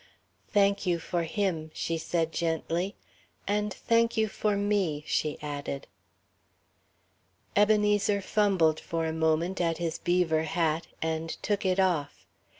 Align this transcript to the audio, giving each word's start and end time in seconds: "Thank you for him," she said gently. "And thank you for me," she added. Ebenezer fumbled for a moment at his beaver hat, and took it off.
"Thank 0.51 0.87
you 0.87 0.97
for 0.97 1.25
him," 1.25 1.69
she 1.75 1.99
said 1.99 2.31
gently. 2.31 2.95
"And 3.47 3.71
thank 3.71 4.17
you 4.17 4.27
for 4.29 4.55
me," 4.57 5.03
she 5.05 5.37
added. 5.43 5.85
Ebenezer 7.55 8.19
fumbled 8.19 8.79
for 8.79 9.05
a 9.05 9.13
moment 9.13 9.61
at 9.61 9.77
his 9.77 9.99
beaver 9.99 10.41
hat, 10.45 10.87
and 11.03 11.29
took 11.43 11.67
it 11.67 11.79
off. 11.79 12.25